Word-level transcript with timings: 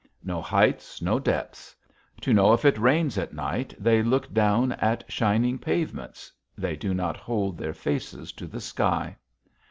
No 0.23 0.41
heights, 0.41 0.99
no 0.99 1.19
depths. 1.19 1.75
To 2.21 2.33
know 2.33 2.53
if 2.53 2.65
it 2.65 2.79
rains 2.79 3.19
at 3.19 3.35
night, 3.35 3.75
they 3.77 4.01
look 4.01 4.33
down 4.33 4.71
at 4.71 5.03
shining 5.11 5.59
pavements; 5.59 6.31
they 6.57 6.75
do 6.75 6.95
not 6.95 7.17
hold 7.17 7.55
their 7.55 7.75
faces 7.75 8.31
to 8.31 8.47
the 8.47 8.61
sky. 8.61 9.15